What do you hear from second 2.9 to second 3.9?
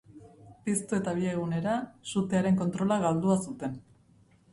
galdua zuten.